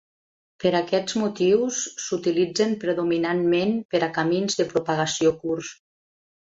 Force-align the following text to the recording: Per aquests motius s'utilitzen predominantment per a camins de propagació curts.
Per 0.61 0.69
aquests 0.77 1.17
motius 1.23 1.83
s'utilitzen 2.05 2.73
predominantment 2.87 3.79
per 3.93 4.05
a 4.09 4.13
camins 4.19 4.61
de 4.63 4.69
propagació 4.77 5.39
curts. 5.47 5.75